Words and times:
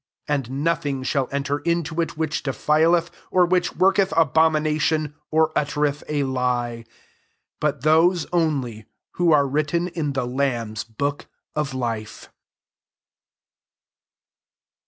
27 0.25 0.41
And 0.55 0.63
nothing 0.63 1.03
shall 1.03 1.29
enter 1.31 1.59
into 1.59 2.01
it 2.01 2.17
which 2.17 2.41
defileth, 2.41 3.11
or 3.29 3.45
which 3.45 3.75
worketh 3.75 4.11
abomination, 4.17 5.13
or 5.29 5.51
uttereth 5.55 6.03
a 6.09 6.23
lie: 6.23 6.85
but 7.59 7.81
those 7.81 8.25
only 8.33 8.87
who 9.11 9.31
are 9.31 9.45
written 9.47 9.89
in 9.89 10.13
the 10.13 10.25
lamb's 10.25 10.83
book 10.83 11.27
of 11.55 11.75
life. 11.75 12.29